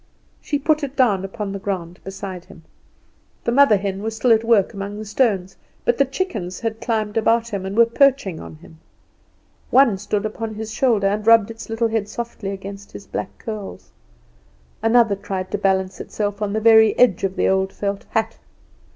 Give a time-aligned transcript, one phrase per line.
[0.41, 2.63] She put it down upon the ground beside him.
[3.43, 7.17] The mother hen was at work still among the stones, but the chickens had climbed
[7.17, 8.79] about him and were perching on him.
[9.69, 13.91] One stood upon his shoulder, and rubbed its little head softly against his black curls:
[14.81, 18.39] another tried to balance itself on the very edge of the old felt hat.